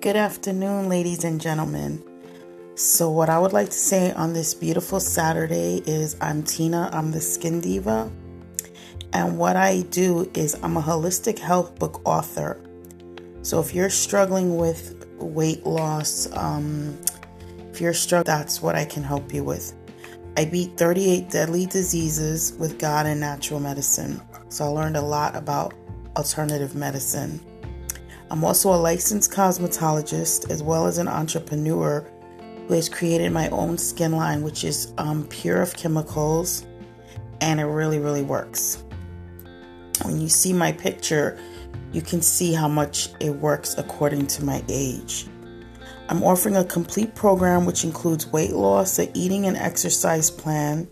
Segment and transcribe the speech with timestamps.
[0.00, 2.04] Good afternoon, ladies and gentlemen.
[2.76, 7.10] So, what I would like to say on this beautiful Saturday is I'm Tina, I'm
[7.10, 8.08] the Skin Diva.
[9.12, 12.60] And what I do is I'm a holistic health book author.
[13.42, 16.96] So, if you're struggling with weight loss, um,
[17.72, 19.74] if you're struggling, that's what I can help you with.
[20.36, 24.22] I beat 38 deadly diseases with God and natural medicine.
[24.48, 25.74] So, I learned a lot about
[26.16, 27.40] alternative medicine.
[28.30, 32.06] I'm also a licensed cosmetologist as well as an entrepreneur
[32.66, 36.66] who has created my own skin line, which is um, pure of chemicals,
[37.40, 38.84] and it really, really works.
[40.02, 41.38] When you see my picture,
[41.92, 45.26] you can see how much it works according to my age.
[46.10, 50.88] I'm offering a complete program which includes weight loss, a eating and exercise plan,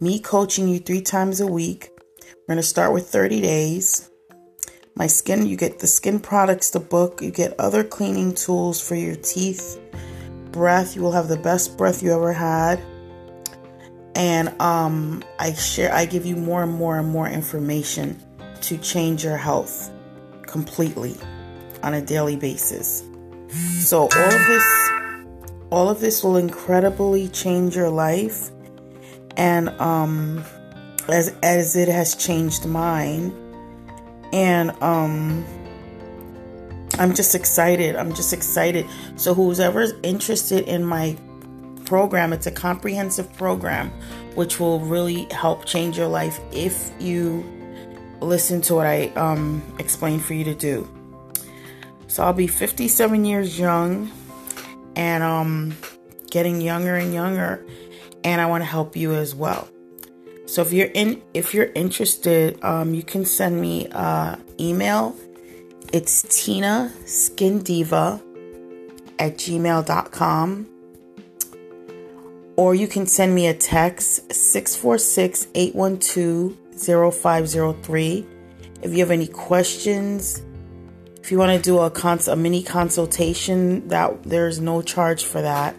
[0.00, 1.90] me coaching you three times a week.
[2.20, 4.10] We're going to start with 30 days
[4.96, 8.94] my skin you get the skin products the book you get other cleaning tools for
[8.94, 9.80] your teeth.
[10.52, 12.80] Breath you will have the best breath you ever had.
[14.14, 18.20] And um i share i give you more and more and more information
[18.62, 19.90] to change your health
[20.46, 21.16] completely
[21.82, 23.02] on a daily basis.
[23.80, 24.90] So all of this
[25.70, 28.50] all of this will incredibly change your life.
[29.36, 30.44] And um
[31.08, 33.34] as as it has changed mine
[34.34, 35.46] and um
[36.96, 37.96] I'm just excited.
[37.96, 38.86] I'm just excited.
[39.16, 41.16] So whoever's interested in my
[41.86, 43.90] program, it's a comprehensive program
[44.34, 47.44] which will really help change your life if you
[48.20, 50.88] listen to what I um explain for you to do.
[52.08, 54.10] So I'll be 57 years young
[54.96, 55.76] and um
[56.30, 57.64] getting younger and younger
[58.24, 59.68] and I want to help you as well.
[60.46, 65.16] So if you're in, if you're interested, um, you can send me uh, email.
[65.92, 68.20] It's Tina Skin Diva
[69.18, 70.68] at gmail.com.
[72.56, 78.26] Or you can send me a text 646 812 0503.
[78.82, 80.42] If you have any questions,
[81.20, 85.40] if you want to do a, cons- a mini consultation, that there's no charge for
[85.40, 85.74] that.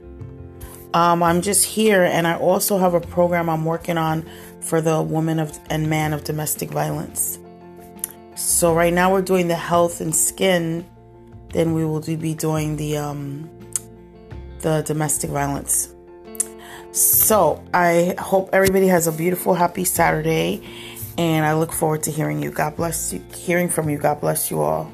[0.95, 4.27] Um, I'm just here, and I also have a program I'm working on
[4.65, 7.37] for the woman of and man of domestic violence.
[8.35, 10.85] So right now we're doing the health and skin.
[11.49, 13.49] Then we will be doing the um,
[14.59, 15.93] the domestic violence.
[16.91, 20.61] So I hope everybody has a beautiful, happy Saturday,
[21.17, 22.51] and I look forward to hearing you.
[22.51, 23.97] God bless you, hearing from you.
[23.97, 24.91] God bless you all.